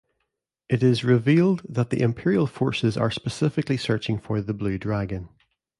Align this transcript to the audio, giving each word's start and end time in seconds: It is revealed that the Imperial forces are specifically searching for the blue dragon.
It 0.67 0.81
is 0.81 1.03
revealed 1.03 1.61
that 1.69 1.91
the 1.91 2.01
Imperial 2.01 2.47
forces 2.47 2.97
are 2.97 3.11
specifically 3.11 3.77
searching 3.77 4.17
for 4.17 4.41
the 4.41 4.51
blue 4.55 4.79
dragon. 4.79 5.29